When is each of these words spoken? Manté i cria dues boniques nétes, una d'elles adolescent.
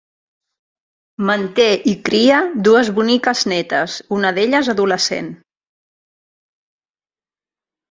Manté 1.29 1.67
i 1.91 1.93
cria 2.09 2.39
dues 2.69 2.89
boniques 2.97 3.45
nétes, 3.53 3.99
una 4.17 4.33
d'elles 4.39 4.73
adolescent. 4.75 5.31